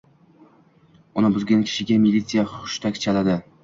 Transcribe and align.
Uni 1.23 1.33
buzgan 1.37 1.63
kishiga 1.69 2.01
militsiya 2.09 2.51
hushtak 2.59 3.03
chaladi. 3.09 3.43